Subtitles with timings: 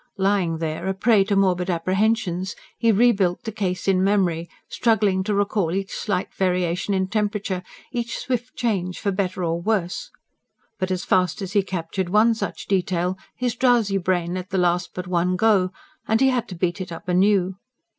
[0.17, 5.35] Lying there, a prey to morbid apprehensions, he rebuilt the case in memory, struggling to
[5.35, 10.09] recall each slight variation in temperature, each swift change for better or worse;
[10.79, 14.95] but as fast as he captured one such detail, his drowsy brain let the last
[14.95, 15.69] but one go,
[16.07, 17.57] and he had to beat it up anew.